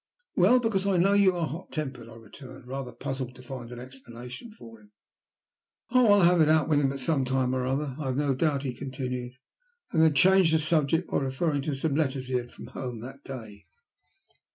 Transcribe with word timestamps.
"Well, 0.35 0.59
because 0.59 0.87
I 0.87 0.97
know 0.97 1.13
you 1.13 1.35
are 1.35 1.45
hot 1.45 1.71
tempered," 1.71 2.09
I 2.09 2.15
returned, 2.15 2.65
rather 2.65 2.91
puzzled 2.91 3.35
to 3.35 3.43
find 3.43 3.71
an 3.71 3.77
explanation 3.77 4.51
for 4.51 4.79
him. 4.79 4.93
"Oh, 5.91 6.11
I'll 6.13 6.21
have 6.21 6.41
it 6.41 6.49
out 6.49 6.67
with 6.67 6.79
him 6.79 6.91
at 6.91 6.99
some 6.99 7.23
time 7.23 7.53
or 7.53 7.65
another, 7.67 7.95
I 7.99 8.05
have 8.07 8.17
no 8.17 8.33
doubt," 8.33 8.63
he 8.63 8.73
continued, 8.73 9.33
and 9.91 10.01
then 10.01 10.15
changed 10.15 10.55
the 10.55 10.59
subject 10.59 11.11
by 11.11 11.17
referring 11.19 11.61
to 11.61 11.75
some 11.75 11.93
letters 11.93 12.29
he 12.29 12.33
had 12.33 12.45
had 12.45 12.51
from 12.51 12.67
home 12.73 13.01
that 13.01 13.23
day. 13.23 13.67